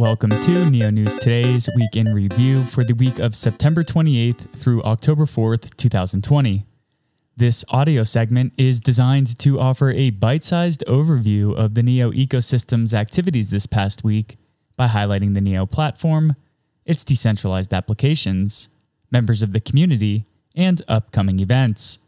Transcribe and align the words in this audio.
welcome 0.00 0.30
to 0.30 0.70
Neo 0.70 0.88
News 0.88 1.14
Today's 1.16 1.68
Week 1.76 1.94
in 1.94 2.14
Review 2.14 2.64
for 2.64 2.82
the 2.82 2.94
week 2.94 3.18
of 3.18 3.34
September 3.34 3.82
28th 3.82 4.56
through 4.56 4.82
October 4.82 5.26
4th, 5.26 5.76
2020. 5.76 6.64
This 7.36 7.66
audio 7.68 8.02
segment 8.02 8.54
is 8.56 8.80
designed 8.80 9.38
to 9.40 9.60
offer 9.60 9.90
a 9.90 10.08
bite 10.08 10.42
sized 10.42 10.82
overview 10.88 11.54
of 11.54 11.74
the 11.74 11.82
Neo 11.82 12.12
ecosystem's 12.12 12.94
activities 12.94 13.50
this 13.50 13.66
past 13.66 14.02
week 14.02 14.38
by 14.74 14.86
highlighting 14.86 15.34
the 15.34 15.42
Neo 15.42 15.66
platform, 15.66 16.34
its 16.86 17.04
decentralized 17.04 17.74
applications, 17.74 18.70
members 19.10 19.42
of 19.42 19.52
the 19.52 19.60
community, 19.60 20.24
and 20.56 20.80
upcoming 20.88 21.40
events. 21.40 21.98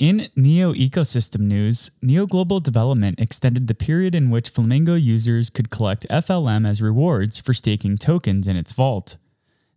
In 0.00 0.28
Neo 0.34 0.74
ecosystem 0.74 1.42
news, 1.42 1.92
Neo 2.02 2.26
Global 2.26 2.58
Development 2.58 3.18
extended 3.20 3.68
the 3.68 3.76
period 3.76 4.12
in 4.12 4.28
which 4.28 4.48
Flamingo 4.48 4.96
users 4.96 5.50
could 5.50 5.70
collect 5.70 6.04
FLM 6.10 6.68
as 6.68 6.82
rewards 6.82 7.38
for 7.38 7.54
staking 7.54 7.96
tokens 7.96 8.48
in 8.48 8.56
its 8.56 8.72
vault. 8.72 9.18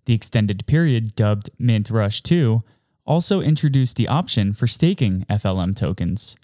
The 0.06 0.16
extended 0.16 0.66
period, 0.66 1.14
dubbed 1.14 1.52
Mint 1.60 1.92
Rush 1.92 2.22
2, 2.22 2.64
also 3.06 3.42
introduced 3.42 3.96
the 3.96 4.08
option 4.08 4.54
for 4.54 4.66
staking 4.66 5.24
FLM 5.30 5.76
tokens. 5.76 6.36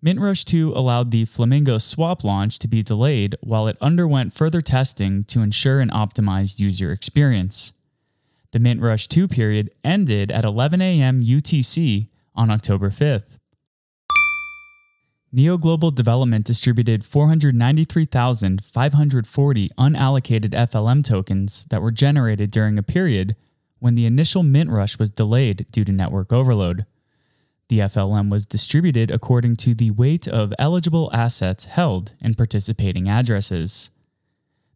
Mint 0.00 0.18
Rush 0.18 0.46
2 0.46 0.72
allowed 0.74 1.10
the 1.10 1.26
Flamingo 1.26 1.76
swap 1.76 2.24
launch 2.24 2.58
to 2.60 2.68
be 2.68 2.82
delayed 2.82 3.36
while 3.42 3.68
it 3.68 3.76
underwent 3.82 4.32
further 4.32 4.62
testing 4.62 5.24
to 5.24 5.42
ensure 5.42 5.80
an 5.80 5.90
optimized 5.90 6.58
user 6.58 6.90
experience. 6.90 7.74
The 8.52 8.60
Mint 8.60 8.80
Rush 8.80 9.08
2 9.08 9.28
period 9.28 9.68
ended 9.84 10.30
at 10.30 10.46
11 10.46 10.80
a.m. 10.80 11.22
UTC 11.22 12.08
on 12.34 12.50
October 12.50 12.90
5th. 12.90 13.38
Neo 15.32 15.56
Global 15.58 15.90
Development 15.90 16.44
distributed 16.44 17.04
493,540 17.04 19.68
unallocated 19.76 20.50
FLM 20.50 21.04
tokens 21.04 21.64
that 21.70 21.82
were 21.82 21.90
generated 21.90 22.52
during 22.52 22.78
a 22.78 22.84
period 22.84 23.34
when 23.80 23.96
the 23.96 24.06
initial 24.06 24.44
mint 24.44 24.70
rush 24.70 24.96
was 24.96 25.10
delayed 25.10 25.66
due 25.72 25.84
to 25.84 25.90
network 25.90 26.32
overload. 26.32 26.86
The 27.68 27.80
FLM 27.80 28.30
was 28.30 28.46
distributed 28.46 29.10
according 29.10 29.56
to 29.56 29.74
the 29.74 29.90
weight 29.90 30.28
of 30.28 30.54
eligible 30.58 31.10
assets 31.12 31.64
held 31.64 32.14
in 32.20 32.34
participating 32.34 33.08
addresses. 33.08 33.90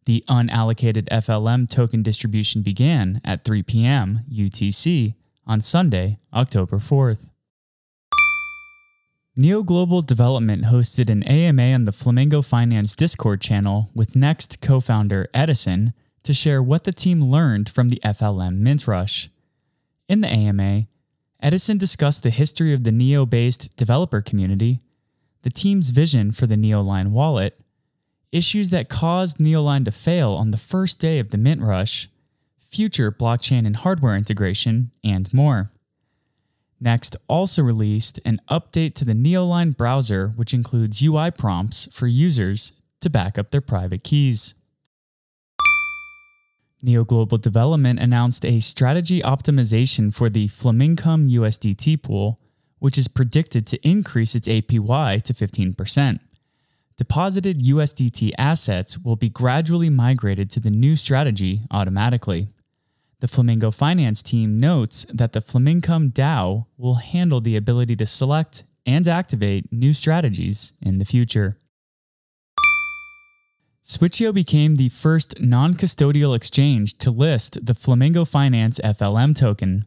The 0.05 0.25
unallocated 0.27 1.07
FLM 1.07 1.69
token 1.69 2.03
distribution 2.03 2.63
began 2.63 3.21
at 3.23 3.45
3 3.45 3.63
p.m. 3.63 4.25
UTC 4.29 5.15
on 5.47 5.61
Sunday, 5.61 6.19
October 6.33 6.79
4th. 6.79 7.29
Neo 9.39 9.63
Global 9.63 10.01
Development 10.01 10.65
hosted 10.65 11.09
an 11.09 11.23
AMA 11.23 11.71
on 11.71 11.85
the 11.85 11.93
Flamingo 11.93 12.41
Finance 12.41 12.93
Discord 12.93 13.39
channel 13.39 13.89
with 13.95 14.13
Next 14.13 14.59
co 14.59 14.81
founder 14.81 15.27
Edison 15.33 15.93
to 16.23 16.33
share 16.33 16.61
what 16.61 16.83
the 16.83 16.91
team 16.91 17.23
learned 17.23 17.69
from 17.69 17.87
the 17.87 18.01
FLM 18.03 18.57
Mint 18.57 18.85
Rush. 18.85 19.29
In 20.09 20.19
the 20.19 20.27
AMA, 20.27 20.87
Edison 21.41 21.77
discussed 21.77 22.23
the 22.23 22.31
history 22.31 22.73
of 22.73 22.83
the 22.83 22.91
Neo 22.91 23.25
based 23.25 23.77
developer 23.77 24.19
community, 24.19 24.81
the 25.43 25.49
team's 25.49 25.91
vision 25.91 26.33
for 26.33 26.45
the 26.45 26.57
Neoline 26.57 27.11
wallet, 27.11 27.61
issues 28.33 28.71
that 28.71 28.89
caused 28.89 29.37
Neoline 29.37 29.85
to 29.85 29.91
fail 29.91 30.33
on 30.33 30.51
the 30.51 30.57
first 30.57 30.99
day 30.99 31.17
of 31.17 31.29
the 31.29 31.37
Mint 31.37 31.61
Rush, 31.61 32.09
future 32.57 33.09
blockchain 33.09 33.65
and 33.65 33.77
hardware 33.77 34.17
integration, 34.17 34.91
and 35.01 35.33
more. 35.33 35.71
Next 36.81 37.15
also 37.27 37.61
released 37.61 38.19
an 38.23 38.39
update 38.49 38.95
to 38.95 39.05
the 39.05 39.13
Neoline 39.13 39.75
browser, 39.75 40.33
which 40.35 40.53
includes 40.53 41.03
UI 41.03 41.29
prompts 41.31 41.89
for 41.91 42.07
users 42.07 42.71
to 43.01 43.09
back 43.09 43.37
up 43.37 43.51
their 43.51 43.61
private 43.61 44.03
keys. 44.03 44.55
Neo 46.81 47.03
Global 47.03 47.37
Development 47.37 47.99
announced 47.99 48.45
a 48.45 48.61
strategy 48.61 49.21
optimization 49.21 50.13
for 50.13 50.29
the 50.29 50.47
Flamincome 50.47 51.29
USDT 51.29 52.01
pool, 52.01 52.39
which 52.79 52.97
is 52.97 53.09
predicted 53.09 53.67
to 53.67 53.87
increase 53.87 54.33
its 54.33 54.47
APY 54.47 55.21
to 55.21 55.33
15%. 55.33 56.19
Deposited 56.95 57.59
USDT 57.59 58.31
assets 58.37 58.97
will 58.97 59.17
be 59.17 59.29
gradually 59.29 59.89
migrated 59.89 60.49
to 60.51 60.61
the 60.61 60.69
new 60.69 60.95
strategy 60.95 61.61
automatically. 61.71 62.47
The 63.21 63.27
Flamingo 63.27 63.69
Finance 63.69 64.23
team 64.23 64.61
notes 64.61 65.05
that 65.13 65.33
the 65.33 65.41
Flamincome 65.41 66.13
DAO 66.13 66.67
will 66.77 66.95
handle 66.95 67.41
the 67.41 67.57
ability 67.57 67.97
to 67.97 68.05
select 68.05 68.63
and 68.85 69.05
activate 69.07 69.73
new 69.73 69.93
strategies 69.93 70.73
in 70.81 70.99
the 70.99 71.05
future. 71.05 71.57
Switcheo 73.83 74.33
became 74.33 74.75
the 74.75 74.89
first 74.89 75.41
non 75.41 75.73
custodial 75.73 76.35
exchange 76.35 76.97
to 76.99 77.11
list 77.11 77.65
the 77.65 77.73
Flamingo 77.73 78.23
Finance 78.23 78.79
FLM 78.83 79.35
token. 79.35 79.85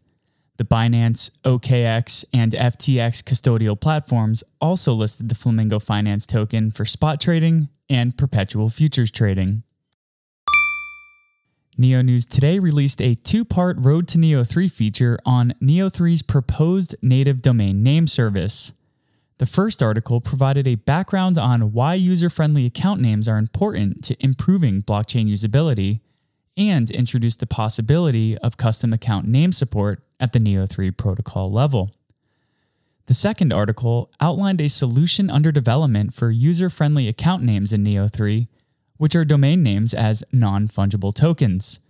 The 0.58 0.64
Binance, 0.64 1.30
OKX, 1.44 2.26
and 2.34 2.52
FTX 2.52 3.22
custodial 3.22 3.80
platforms 3.80 4.44
also 4.60 4.92
listed 4.92 5.30
the 5.30 5.34
Flamingo 5.34 5.78
Finance 5.78 6.26
token 6.26 6.70
for 6.70 6.84
spot 6.84 7.20
trading 7.20 7.70
and 7.88 8.18
perpetual 8.18 8.68
futures 8.68 9.10
trading. 9.10 9.62
Neo 11.78 12.02
News 12.02 12.26
Today 12.26 12.58
released 12.58 13.00
a 13.00 13.14
two 13.14 13.46
part 13.46 13.78
Road 13.78 14.06
to 14.08 14.18
Neo 14.18 14.44
3 14.44 14.68
feature 14.68 15.18
on 15.24 15.54
Neo 15.58 15.88
3's 15.88 16.20
proposed 16.20 16.94
native 17.00 17.40
domain 17.40 17.82
name 17.82 18.06
service. 18.06 18.74
The 19.38 19.46
first 19.46 19.82
article 19.82 20.20
provided 20.20 20.68
a 20.68 20.74
background 20.74 21.38
on 21.38 21.72
why 21.72 21.94
user 21.94 22.28
friendly 22.28 22.66
account 22.66 23.00
names 23.00 23.26
are 23.26 23.38
important 23.38 24.04
to 24.04 24.22
improving 24.22 24.82
blockchain 24.82 25.32
usability 25.32 26.00
and 26.58 26.90
introduced 26.90 27.40
the 27.40 27.46
possibility 27.46 28.36
of 28.38 28.58
custom 28.58 28.92
account 28.92 29.26
name 29.26 29.50
support 29.50 30.04
at 30.20 30.34
the 30.34 30.38
Neo 30.38 30.66
3 30.66 30.90
protocol 30.90 31.50
level. 31.50 31.90
The 33.06 33.14
second 33.14 33.50
article 33.50 34.10
outlined 34.20 34.60
a 34.60 34.68
solution 34.68 35.30
under 35.30 35.50
development 35.50 36.12
for 36.12 36.30
user 36.30 36.68
friendly 36.68 37.08
account 37.08 37.42
names 37.42 37.72
in 37.72 37.82
Neo 37.82 38.08
3 38.08 38.46
which 39.02 39.16
are 39.16 39.24
domain 39.24 39.64
names 39.64 39.92
as 39.92 40.22
non 40.30 40.68
fungible 40.68 41.12
tokens. 41.12 41.80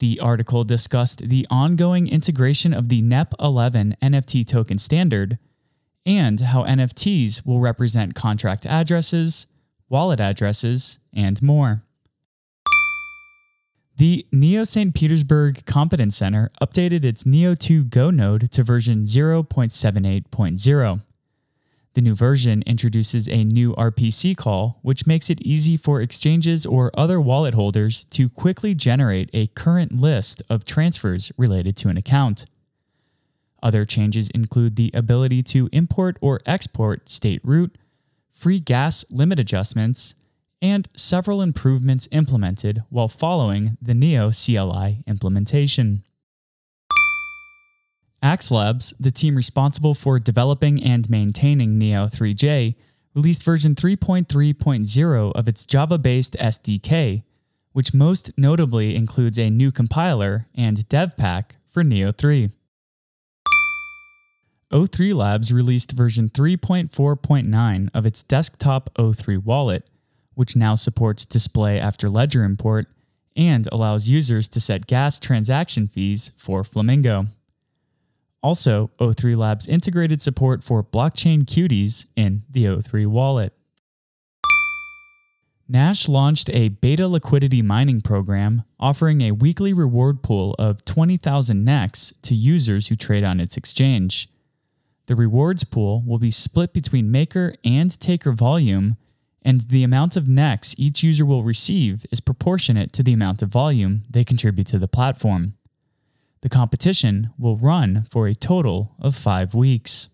The 0.00 0.18
article 0.18 0.64
discussed 0.64 1.28
the 1.28 1.46
ongoing 1.48 2.08
integration 2.08 2.74
of 2.74 2.88
the 2.88 3.00
NEP 3.02 3.34
11 3.38 3.94
NFT 4.02 4.44
token 4.48 4.78
standard 4.78 5.38
and 6.04 6.40
how 6.40 6.64
NFTs 6.64 7.46
will 7.46 7.60
represent 7.60 8.16
contract 8.16 8.66
addresses, 8.66 9.46
wallet 9.88 10.18
addresses, 10.18 10.98
and 11.14 11.40
more. 11.40 11.84
The 13.98 14.26
Neo 14.32 14.64
St. 14.64 14.92
Petersburg 14.92 15.64
Competence 15.66 16.16
Center 16.16 16.50
updated 16.60 17.04
its 17.04 17.24
Neo 17.24 17.54
2 17.54 17.84
Go 17.84 18.10
node 18.10 18.50
to 18.50 18.64
version 18.64 19.04
0.78.0. 19.04 21.00
The 21.94 22.00
new 22.00 22.14
version 22.14 22.62
introduces 22.66 23.28
a 23.28 23.42
new 23.42 23.74
RPC 23.74 24.36
call, 24.36 24.78
which 24.82 25.08
makes 25.08 25.28
it 25.28 25.42
easy 25.42 25.76
for 25.76 26.00
exchanges 26.00 26.64
or 26.64 26.92
other 26.94 27.20
wallet 27.20 27.54
holders 27.54 28.04
to 28.06 28.28
quickly 28.28 28.74
generate 28.74 29.28
a 29.32 29.48
current 29.48 29.92
list 29.92 30.40
of 30.48 30.64
transfers 30.64 31.32
related 31.36 31.76
to 31.78 31.88
an 31.88 31.96
account. 31.96 32.44
Other 33.60 33.84
changes 33.84 34.30
include 34.30 34.76
the 34.76 34.92
ability 34.94 35.42
to 35.44 35.68
import 35.72 36.16
or 36.20 36.40
export 36.46 37.08
state 37.08 37.40
root, 37.42 37.76
free 38.30 38.60
gas 38.60 39.04
limit 39.10 39.40
adjustments, 39.40 40.14
and 40.62 40.88
several 40.94 41.42
improvements 41.42 42.06
implemented 42.12 42.82
while 42.88 43.08
following 43.08 43.76
the 43.82 43.94
Neo 43.94 44.30
CLI 44.30 45.02
implementation. 45.06 46.04
AxLabs, 48.22 48.92
the 49.00 49.10
team 49.10 49.34
responsible 49.34 49.94
for 49.94 50.18
developing 50.18 50.82
and 50.82 51.08
maintaining 51.08 51.78
Neo 51.78 52.04
3J, 52.04 52.74
released 53.14 53.42
version 53.42 53.74
3.3.0 53.74 55.32
of 55.32 55.48
its 55.48 55.64
Java 55.64 55.96
based 55.96 56.36
SDK, 56.38 57.22
which 57.72 57.94
most 57.94 58.30
notably 58.36 58.94
includes 58.94 59.38
a 59.38 59.48
new 59.48 59.72
compiler 59.72 60.46
and 60.54 60.86
dev 60.88 61.16
pack 61.16 61.56
for 61.70 61.82
Neo 61.82 62.12
3. 62.12 62.50
O3 64.72 65.14
Labs 65.14 65.52
released 65.52 65.92
version 65.92 66.28
3.4.9 66.28 67.88
of 67.94 68.06
its 68.06 68.22
desktop 68.22 68.92
O3 68.94 69.42
wallet, 69.42 69.88
which 70.34 70.54
now 70.54 70.74
supports 70.74 71.24
display 71.24 71.80
after 71.80 72.08
ledger 72.08 72.44
import 72.44 72.86
and 73.34 73.66
allows 73.72 74.08
users 74.08 74.48
to 74.48 74.60
set 74.60 74.86
gas 74.86 75.18
transaction 75.18 75.88
fees 75.88 76.30
for 76.36 76.62
Flamingo. 76.62 77.26
Also, 78.42 78.90
O3 78.98 79.36
Labs 79.36 79.66
integrated 79.66 80.22
support 80.22 80.64
for 80.64 80.82
blockchain 80.82 81.44
cuties 81.44 82.06
in 82.16 82.42
the 82.50 82.64
O3 82.64 83.06
wallet. 83.06 83.52
Nash 85.68 86.08
launched 86.08 86.50
a 86.50 86.68
beta 86.68 87.06
liquidity 87.06 87.62
mining 87.62 88.00
program 88.00 88.64
offering 88.80 89.20
a 89.20 89.30
weekly 89.30 89.72
reward 89.72 90.20
pool 90.22 90.56
of 90.58 90.84
20,000 90.84 91.64
NEX 91.64 92.12
to 92.22 92.34
users 92.34 92.88
who 92.88 92.96
trade 92.96 93.22
on 93.22 93.38
its 93.38 93.56
exchange. 93.56 94.28
The 95.06 95.14
rewards 95.14 95.62
pool 95.62 96.02
will 96.04 96.18
be 96.18 96.32
split 96.32 96.72
between 96.72 97.10
maker 97.10 97.54
and 97.64 98.00
taker 98.00 98.32
volume 98.32 98.96
and 99.42 99.60
the 99.62 99.84
amount 99.84 100.16
of 100.16 100.28
NEX 100.28 100.74
each 100.76 101.02
user 101.02 101.24
will 101.24 101.44
receive 101.44 102.04
is 102.10 102.20
proportionate 102.20 102.92
to 102.94 103.02
the 103.02 103.12
amount 103.12 103.42
of 103.42 103.48
volume 103.48 104.02
they 104.10 104.24
contribute 104.24 104.66
to 104.68 104.78
the 104.78 104.88
platform. 104.88 105.54
The 106.42 106.48
competition 106.48 107.30
will 107.38 107.56
run 107.56 108.04
for 108.10 108.26
a 108.26 108.34
total 108.34 108.94
of 108.98 109.14
five 109.14 109.54
weeks. 109.54 110.08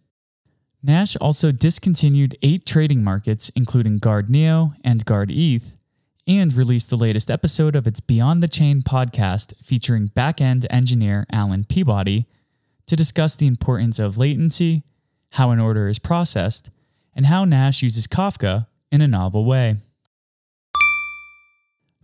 Nash 0.83 1.17
also 1.17 1.53
discontinued 1.53 2.37
eight 2.43 2.67
trading 2.67 3.03
markets, 3.03 3.51
including 3.51 3.99
Guard 3.99 4.29
Neo 4.29 4.73
and 4.85 5.05
Guard 5.05 5.31
ETH, 5.31 5.77
and 6.27 6.53
released 6.53 6.91
the 6.91 6.97
latest 6.97 7.31
episode 7.31 7.77
of 7.77 7.87
its 7.87 8.01
Beyond 8.01 8.43
the 8.43 8.49
Chain 8.49 8.83
podcast 8.83 9.55
featuring 9.63 10.09
backend 10.09 10.67
engineer 10.69 11.27
Alan 11.33 11.65
Peabody 11.65 12.27
to 12.87 12.97
discuss 12.97 13.37
the 13.37 13.47
importance 13.47 13.99
of 13.99 14.19
latency, 14.19 14.83
how 15.33 15.51
an 15.51 15.61
order 15.61 15.89
is 15.89 15.99
processed, 15.99 16.71
and 17.15 17.27
how 17.27 17.45
Nash 17.45 17.83
uses 17.83 18.07
Kafka 18.07 18.67
in 18.91 19.01
a 19.01 19.09
novel 19.09 19.45
way. 19.45 19.77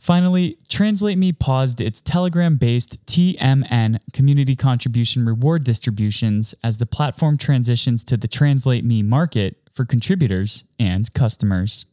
Finally, 0.02 0.58
Translate 0.68 1.16
Me 1.16 1.32
paused 1.32 1.80
its 1.80 2.00
Telegram 2.00 2.56
based 2.56 3.06
TMN 3.06 3.98
community 4.12 4.56
contribution 4.56 5.24
reward 5.24 5.62
distributions 5.62 6.56
as 6.64 6.78
the 6.78 6.86
platform 6.86 7.38
transitions 7.38 8.02
to 8.02 8.16
the 8.16 8.26
Translate 8.26 8.84
Me 8.84 9.04
market 9.04 9.58
for 9.72 9.84
contributors 9.84 10.64
and 10.76 11.14
customers. 11.14 11.86